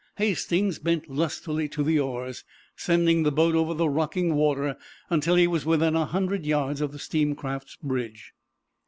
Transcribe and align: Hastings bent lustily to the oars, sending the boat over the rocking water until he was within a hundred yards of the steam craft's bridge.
Hastings 0.17 0.79
bent 0.79 1.07
lustily 1.11 1.69
to 1.69 1.83
the 1.83 1.99
oars, 1.99 2.43
sending 2.75 3.21
the 3.21 3.31
boat 3.31 3.53
over 3.53 3.75
the 3.75 3.87
rocking 3.87 4.33
water 4.33 4.75
until 5.11 5.35
he 5.35 5.45
was 5.45 5.63
within 5.63 5.95
a 5.95 6.05
hundred 6.07 6.43
yards 6.43 6.81
of 6.81 6.91
the 6.91 6.97
steam 6.97 7.35
craft's 7.35 7.75
bridge. 7.83 8.33